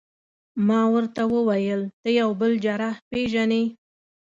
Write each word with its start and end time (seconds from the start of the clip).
ما 0.67 0.81
ورته 0.93 1.21
وویل: 1.33 1.81
ته 2.01 2.09
یو 2.19 2.29
بل 2.39 2.51
جراح 2.63 2.95
پېژنې؟ 3.09 3.63